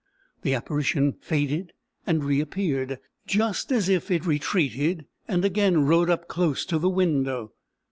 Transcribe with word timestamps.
The 0.41 0.55
apparition 0.55 1.13
faded 1.21 1.73
and 2.07 2.23
reappeared, 2.23 2.97
just 3.27 3.71
as 3.71 3.87
if 3.87 4.09
it 4.09 4.25
retreated, 4.25 5.05
and 5.27 5.45
again 5.45 5.85
rode 5.85 6.09
up 6.09 6.27
close 6.27 6.65
to 6.65 6.79
the 6.79 6.89
window. 6.89 7.53